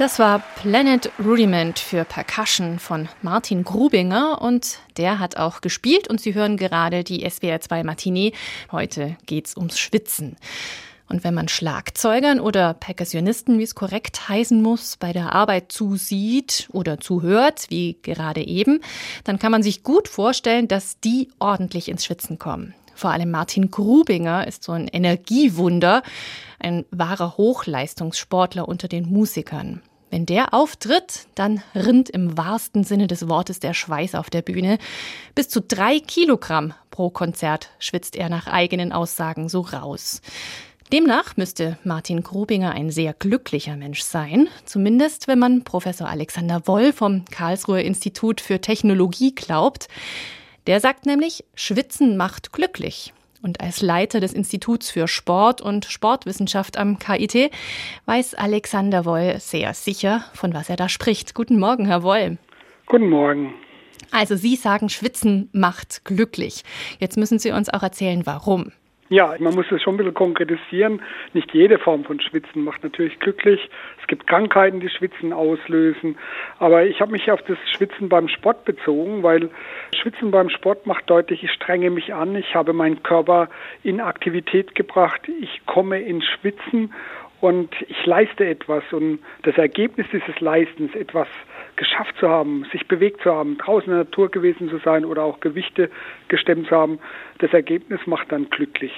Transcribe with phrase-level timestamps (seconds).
[0.00, 6.22] Das war Planet Rudiment für Percussion von Martin Grubinger und der hat auch gespielt und
[6.22, 8.32] Sie hören gerade die SWR 2 Matinee.
[8.72, 10.36] Heute geht's ums Schwitzen.
[11.10, 16.70] Und wenn man Schlagzeugern oder Perkussionisten, wie es korrekt heißen muss, bei der Arbeit zusieht
[16.72, 18.80] oder zuhört, wie gerade eben,
[19.24, 22.74] dann kann man sich gut vorstellen, dass die ordentlich ins Schwitzen kommen.
[22.94, 26.02] Vor allem Martin Grubinger ist so ein Energiewunder,
[26.58, 29.82] ein wahrer Hochleistungssportler unter den Musikern.
[30.10, 34.78] Wenn der auftritt, dann rinnt im wahrsten Sinne des Wortes der Schweiß auf der Bühne.
[35.36, 40.20] Bis zu drei Kilogramm pro Konzert schwitzt er nach eigenen Aussagen so raus.
[40.92, 46.92] Demnach müsste Martin Grubinger ein sehr glücklicher Mensch sein, zumindest wenn man Professor Alexander Woll
[46.92, 49.86] vom Karlsruher Institut für Technologie glaubt.
[50.66, 53.12] Der sagt nämlich, Schwitzen macht glücklich.
[53.42, 57.50] Und als Leiter des Instituts für Sport und Sportwissenschaft am KIT
[58.04, 61.34] weiß Alexander Woll sehr sicher, von was er da spricht.
[61.34, 62.38] Guten Morgen, Herr Woll.
[62.86, 63.54] Guten Morgen.
[64.10, 66.64] Also Sie sagen, Schwitzen macht glücklich.
[66.98, 68.72] Jetzt müssen Sie uns auch erzählen, warum.
[69.12, 71.02] Ja, man muss es schon ein bisschen konkretisieren.
[71.32, 73.68] Nicht jede Form von Schwitzen macht natürlich glücklich.
[74.00, 76.16] Es gibt Krankheiten, die Schwitzen auslösen.
[76.60, 79.50] Aber ich habe mich auf das Schwitzen beim Sport bezogen, weil
[80.00, 83.48] Schwitzen beim Sport macht deutlich, ich strenge mich an, ich habe meinen Körper
[83.82, 86.94] in Aktivität gebracht, ich komme ins Schwitzen
[87.40, 91.28] und ich leiste etwas und das Ergebnis dieses Leistens, etwas
[91.76, 95.22] geschafft zu haben, sich bewegt zu haben, draußen in der Natur gewesen zu sein oder
[95.22, 95.90] auch Gewichte
[96.28, 96.98] gestemmt zu haben,
[97.38, 98.92] das Ergebnis macht dann glücklich.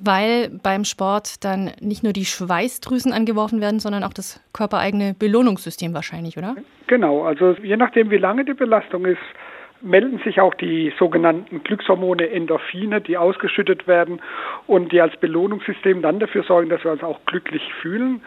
[0.00, 5.94] Weil beim Sport dann nicht nur die Schweißdrüsen angeworfen werden, sondern auch das körpereigene Belohnungssystem
[5.94, 6.56] wahrscheinlich, oder?
[6.88, 9.22] Genau, also je nachdem, wie lange die Belastung ist,
[9.84, 14.20] melden sich auch die sogenannten Glückshormone Endorphine, die ausgeschüttet werden
[14.66, 18.22] und die als Belohnungssystem dann dafür sorgen, dass wir uns auch glücklich fühlen.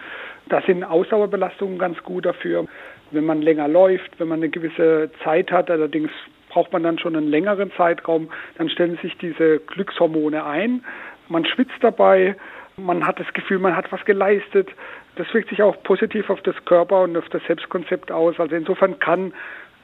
[0.49, 2.67] Da sind Ausdauerbelastungen ganz gut dafür.
[3.11, 6.11] Wenn man länger läuft, wenn man eine gewisse Zeit hat, allerdings
[6.49, 10.83] braucht man dann schon einen längeren Zeitraum, dann stellen sich diese Glückshormone ein.
[11.27, 12.36] Man schwitzt dabei,
[12.77, 14.70] man hat das Gefühl, man hat was geleistet.
[15.15, 18.39] Das wirkt sich auch positiv auf das Körper und auf das Selbstkonzept aus.
[18.39, 19.33] Also insofern kann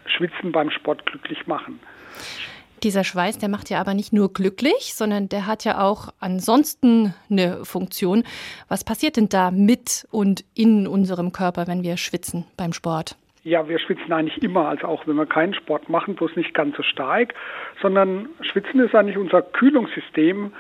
[0.06, 1.80] Schwitzen beim Sport glücklich machen.
[2.84, 7.14] Dieser Schweiß, der macht ja aber nicht nur glücklich, sondern der hat ja auch ansonsten
[7.30, 8.24] eine Funktion.
[8.68, 13.16] Was passiert denn da mit und in unserem Körper, wenn wir schwitzen beim Sport?
[13.46, 16.75] Ja, wir schwitzen eigentlich immer, also auch wenn wir keinen Sport machen, bloß nicht ganz
[16.75, 17.34] so stark,
[17.81, 20.52] sondern Schwitzen ist eigentlich unser Kühlungssystem.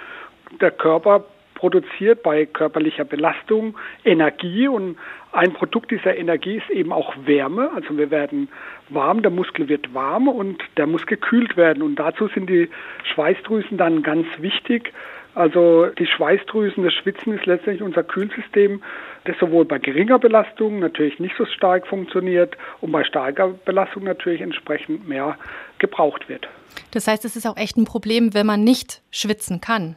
[0.61, 1.25] Der Körper
[1.63, 4.97] produziert bei körperlicher Belastung Energie und
[5.31, 7.71] ein Produkt dieser Energie ist eben auch Wärme.
[7.73, 8.49] Also wir werden
[8.89, 11.81] warm, der Muskel wird warm und der muss gekühlt werden.
[11.81, 12.69] Und dazu sind die
[13.13, 14.91] Schweißdrüsen dann ganz wichtig.
[15.35, 18.83] Also die Schweißdrüsen, das Schwitzen ist letztendlich unser Kühlsystem,
[19.23, 24.41] das sowohl bei geringer Belastung natürlich nicht so stark funktioniert und bei starker Belastung natürlich
[24.41, 25.37] entsprechend mehr
[25.79, 26.45] gebraucht wird.
[26.91, 29.95] Das heißt, es ist auch echt ein Problem, wenn man nicht schwitzen kann.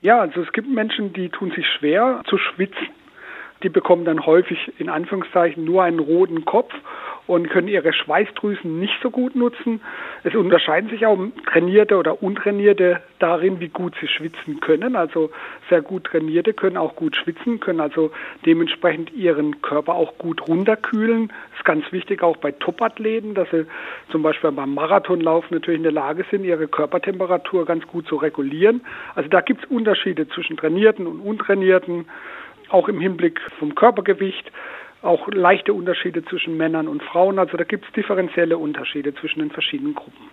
[0.00, 2.88] Ja, also es gibt Menschen, die tun sich schwer zu schwitzen.
[3.62, 6.72] Die bekommen dann häufig in Anführungszeichen nur einen roten Kopf
[7.28, 9.80] und können ihre Schweißdrüsen nicht so gut nutzen.
[10.24, 11.18] Es unterscheiden sich auch
[11.52, 14.96] Trainierte oder Untrainierte darin, wie gut sie schwitzen können.
[14.96, 15.30] Also
[15.68, 18.10] sehr gut Trainierte können auch gut schwitzen, können also
[18.46, 21.28] dementsprechend ihren Körper auch gut runterkühlen.
[21.28, 23.66] Das ist ganz wichtig auch bei Topathleten, dass sie
[24.10, 28.80] zum Beispiel beim Marathonlauf natürlich in der Lage sind, ihre Körpertemperatur ganz gut zu regulieren.
[29.14, 32.06] Also da gibt es Unterschiede zwischen Trainierten und Untrainierten,
[32.70, 34.50] auch im Hinblick vom Körpergewicht
[35.02, 37.38] auch leichte Unterschiede zwischen Männern und Frauen.
[37.38, 40.30] Also da gibt es differenzielle Unterschiede zwischen den verschiedenen Gruppen.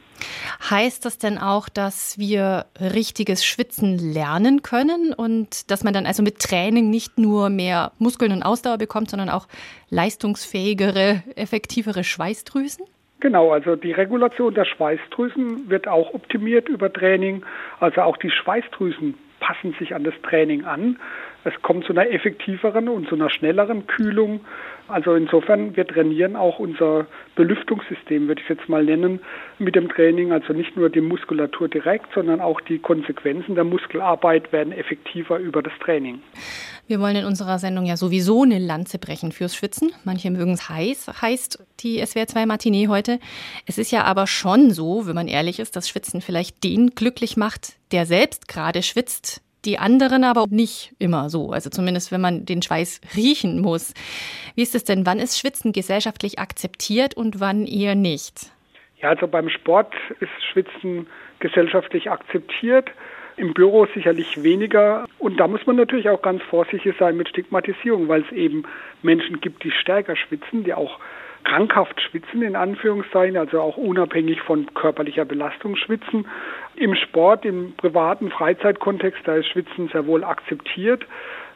[0.70, 6.24] Heißt das denn auch, dass wir richtiges Schwitzen lernen können und dass man dann also
[6.24, 9.48] mit Training nicht nur mehr Muskeln und Ausdauer bekommt, sondern auch
[9.90, 12.86] leistungsfähigere, effektivere Schweißdrüsen?
[13.20, 17.44] Genau, also die Regulation der Schweißdrüsen wird auch optimiert über Training.
[17.80, 21.00] Also auch die Schweißdrüsen passen sich an das Training an.
[21.46, 24.40] Es kommt zu einer effektiveren und zu einer schnelleren Kühlung.
[24.88, 27.06] Also insofern, wir trainieren auch unser
[27.36, 29.20] Belüftungssystem, würde ich jetzt mal nennen,
[29.60, 30.32] mit dem Training.
[30.32, 35.62] Also nicht nur die Muskulatur direkt, sondern auch die Konsequenzen der Muskelarbeit werden effektiver über
[35.62, 36.20] das Training.
[36.88, 39.92] Wir wollen in unserer Sendung ja sowieso eine Lanze brechen fürs Schwitzen.
[40.04, 43.20] Manche mögen es heiß, heißt die SWR 2 Matinee heute.
[43.68, 47.38] Es ist ja aber schon so, wenn man ehrlich ist, dass Schwitzen vielleicht den glücklich
[47.38, 51.52] macht, der selbst gerade schwitzt die anderen aber nicht immer so.
[51.52, 53.94] Also zumindest, wenn man den Schweiß riechen muss.
[54.56, 55.06] Wie ist es denn?
[55.06, 58.52] Wann ist Schwitzen gesellschaftlich akzeptiert und wann eher nicht?
[59.02, 61.08] Ja, also beim Sport ist Schwitzen
[61.40, 62.90] gesellschaftlich akzeptiert.
[63.38, 65.06] Im Büro sicherlich weniger.
[65.20, 68.64] Und da muss man natürlich auch ganz vorsichtig sein mit Stigmatisierung, weil es eben
[69.02, 71.00] Menschen gibt, die stärker schwitzen, die auch
[71.46, 76.28] krankhaft schwitzen, in Anführungszeichen, also auch unabhängig von körperlicher Belastung schwitzen.
[76.76, 81.06] Im Sport, im privaten Freizeitkontext, da ist Schwitzen sehr wohl akzeptiert.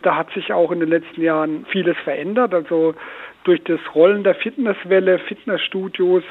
[0.01, 2.53] Da hat sich auch in den letzten Jahren vieles verändert.
[2.53, 2.95] Also
[3.43, 6.23] durch das Rollen der Fitnesswelle, Fitnessstudios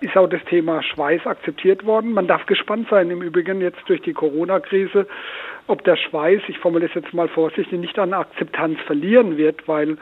[0.00, 2.12] ist auch das Thema Schweiß akzeptiert worden.
[2.12, 5.06] Man darf gespannt sein, im Übrigen jetzt durch die Corona-Krise,
[5.70, 9.96] ob der Schweiß, ich formuliere es jetzt mal vorsichtig, nicht an Akzeptanz verlieren wird, weil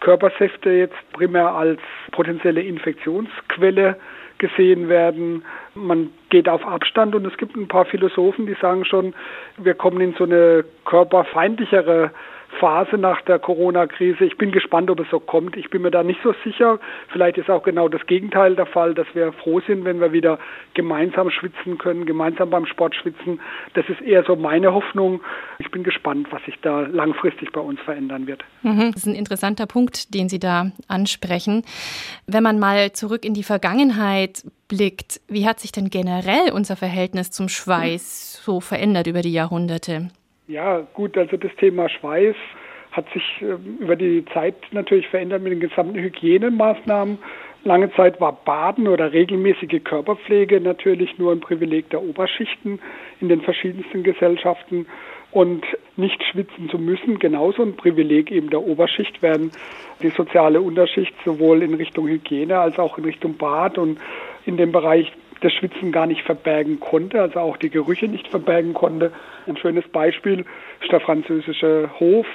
[0.00, 1.80] Körpersäfte jetzt primär als
[2.10, 3.96] potenzielle Infektionsquelle
[4.38, 5.44] gesehen werden.
[5.74, 9.14] Man geht auf Abstand und es gibt ein paar Philosophen, die sagen schon,
[9.58, 12.10] wir kommen in so eine körperfeindlichere
[12.60, 14.24] Phase nach der Corona-Krise.
[14.24, 15.56] Ich bin gespannt, ob es so kommt.
[15.56, 16.78] Ich bin mir da nicht so sicher.
[17.08, 20.38] Vielleicht ist auch genau das Gegenteil der Fall, dass wir froh sind, wenn wir wieder
[20.74, 23.40] gemeinsam schwitzen können, gemeinsam beim Sport schwitzen.
[23.74, 25.20] Das ist eher so meine Hoffnung.
[25.58, 28.44] Ich bin gespannt, was sich da langfristig bei uns verändern wird.
[28.62, 28.92] Mhm.
[28.92, 31.64] Das ist ein interessanter Punkt, den Sie da ansprechen.
[32.26, 37.30] Wenn man mal zurück in die Vergangenheit blickt, wie hat sich denn generell unser Verhältnis
[37.30, 40.10] zum Schweiß so verändert über die Jahrhunderte?
[40.48, 42.36] Ja, gut, also das Thema Schweiß
[42.90, 47.18] hat sich äh, über die Zeit natürlich verändert mit den gesamten Hygienemaßnahmen.
[47.64, 52.80] Lange Zeit war Baden oder regelmäßige Körperpflege natürlich nur ein Privileg der Oberschichten
[53.20, 54.86] in den verschiedensten Gesellschaften
[55.30, 55.64] und
[55.96, 59.52] nicht schwitzen zu müssen, genauso ein Privileg eben der Oberschicht werden
[60.02, 63.98] die soziale Unterschicht sowohl in Richtung Hygiene als auch in Richtung Bad und
[64.44, 65.10] in dem Bereich
[65.42, 69.12] das Schwitzen gar nicht verbergen konnte, also auch die Gerüche nicht verbergen konnte.
[69.46, 70.44] Ein schönes Beispiel
[70.80, 72.26] ist der französische Hof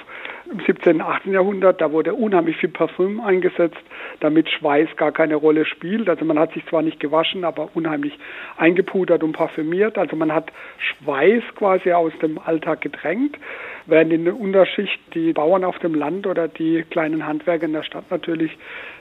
[0.50, 0.96] im 17.
[0.96, 1.32] und 18.
[1.32, 1.80] Jahrhundert.
[1.80, 3.80] Da wurde unheimlich viel Parfüm eingesetzt,
[4.20, 6.08] damit Schweiß gar keine Rolle spielt.
[6.08, 8.18] Also man hat sich zwar nicht gewaschen, aber unheimlich
[8.56, 9.96] eingepudert und parfümiert.
[9.96, 13.38] Also man hat Schweiß quasi aus dem Alltag gedrängt,
[13.86, 17.82] während in der Unterschicht die Bauern auf dem Land oder die kleinen Handwerker in der
[17.84, 18.56] Stadt natürlich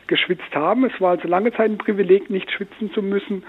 [0.08, 0.86] geschwitzt haben.
[0.86, 3.44] Es war also lange Zeit ein Privileg, nicht schwitzen zu müssen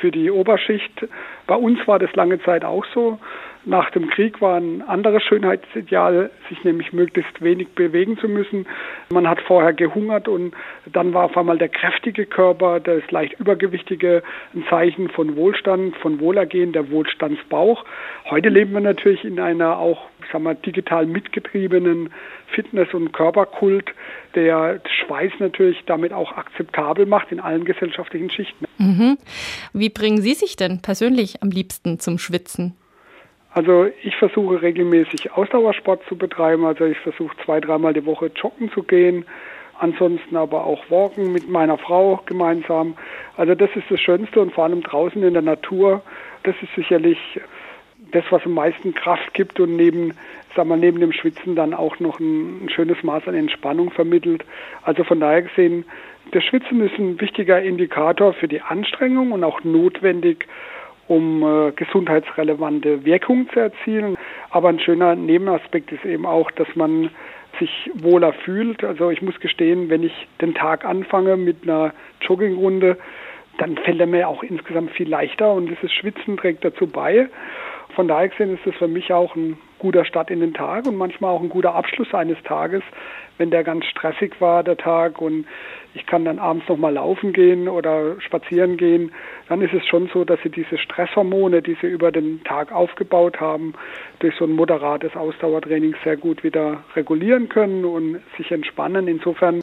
[0.00, 1.06] für die Oberschicht.
[1.46, 3.18] Bei uns war das lange Zeit auch so.
[3.66, 8.66] Nach dem Krieg war ein anderes Schönheitsideal, sich nämlich möglichst wenig bewegen zu müssen.
[9.10, 10.54] Man hat vorher gehungert und
[10.92, 14.22] dann war auf einmal der kräftige Körper, das leicht übergewichtige
[14.54, 17.86] ein Zeichen von Wohlstand, von Wohlergehen, der Wohlstandsbauch.
[18.26, 22.10] Heute leben wir natürlich in einer auch, ich sag mal, digital mitgetriebenen
[22.48, 23.90] Fitness- und Körperkult,
[24.34, 28.66] der Schweiß natürlich damit auch akzeptabel macht in allen gesellschaftlichen Schichten.
[28.78, 29.18] Mhm.
[29.72, 32.74] Wie bringen Sie sich denn persönlich am liebsten zum Schwitzen?
[33.50, 36.64] Also ich versuche regelmäßig Ausdauersport zu betreiben.
[36.64, 39.24] Also ich versuche zwei, dreimal die Woche joggen zu gehen.
[39.78, 42.96] Ansonsten aber auch walken mit meiner Frau gemeinsam.
[43.36, 46.02] Also das ist das Schönste und vor allem draußen in der Natur.
[46.42, 47.18] Das ist sicherlich
[48.12, 50.14] das, was am meisten Kraft gibt und neben,
[50.54, 54.44] sag mal, neben dem Schwitzen dann auch noch ein, ein schönes Maß an Entspannung vermittelt.
[54.82, 55.84] Also von daher gesehen,
[56.32, 60.46] das Schwitzen ist ein wichtiger Indikator für die Anstrengung und auch notwendig,
[61.06, 64.16] um äh, gesundheitsrelevante Wirkungen zu erzielen.
[64.50, 67.10] Aber ein schöner Nebenaspekt ist eben auch, dass man
[67.58, 68.82] sich wohler fühlt.
[68.82, 72.96] Also ich muss gestehen, wenn ich den Tag anfange mit einer Joggingrunde,
[73.58, 77.28] dann fällt er mir auch insgesamt viel leichter und dieses Schwitzen trägt dazu bei.
[77.94, 80.96] Von daher gesehen ist es für mich auch ein guter Start in den Tag und
[80.96, 82.82] manchmal auch ein guter Abschluss eines Tages,
[83.38, 85.46] wenn der ganz stressig war, der Tag, und
[85.94, 89.12] ich kann dann abends nochmal laufen gehen oder spazieren gehen,
[89.48, 93.40] dann ist es schon so, dass sie diese Stresshormone, die sie über den Tag aufgebaut
[93.40, 93.74] haben,
[94.20, 99.06] durch so ein moderates Ausdauertraining sehr gut wieder regulieren können und sich entspannen.
[99.06, 99.62] Insofern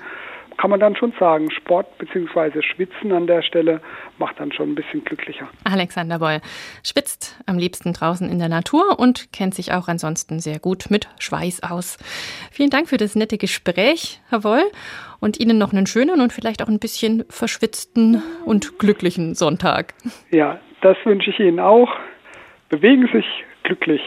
[0.58, 2.62] kann man dann schon sagen, Sport bzw.
[2.62, 3.82] Schwitzen an der Stelle
[4.18, 5.48] macht dann schon ein bisschen glücklicher.
[5.64, 6.40] Alexander Boll
[6.84, 11.10] schwitzt am liebsten draußen in der Natur und kennt sich auch ansonsten sehr gut mit
[11.20, 11.98] Schweiß aus.
[12.52, 14.64] Vielen Dank für das nette Gespräch, Herr Woll,
[15.20, 19.94] und Ihnen noch einen schönen und vielleicht auch ein bisschen verschwitzten und glücklichen Sonntag.
[20.32, 21.90] Ja, das wünsche ich Ihnen auch.
[22.70, 24.02] Bewegen Sie sich glücklich.